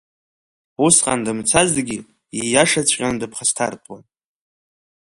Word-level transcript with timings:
Усҟан 0.85 1.19
дымцазҭгьы, 1.25 1.99
ииашаҵәҟьаны 2.39 3.17
дыԥхасҭартәуан. 3.21 4.03